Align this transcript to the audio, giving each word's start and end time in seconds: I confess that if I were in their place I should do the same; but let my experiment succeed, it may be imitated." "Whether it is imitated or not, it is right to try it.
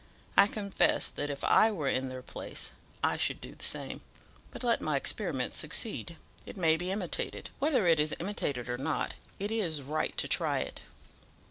I 0.35 0.47
confess 0.47 1.09
that 1.09 1.29
if 1.29 1.43
I 1.43 1.69
were 1.71 1.87
in 1.87 2.09
their 2.09 2.23
place 2.23 2.71
I 3.03 3.17
should 3.17 3.39
do 3.39 3.53
the 3.53 3.63
same; 3.63 4.01
but 4.49 4.63
let 4.63 4.81
my 4.81 4.97
experiment 4.97 5.53
succeed, 5.53 6.15
it 6.43 6.57
may 6.57 6.75
be 6.75 6.89
imitated." 6.89 7.51
"Whether 7.59 7.85
it 7.85 7.99
is 7.99 8.15
imitated 8.19 8.67
or 8.67 8.79
not, 8.79 9.13
it 9.37 9.51
is 9.51 9.83
right 9.83 10.17
to 10.17 10.27
try 10.27 10.57
it. 10.61 10.79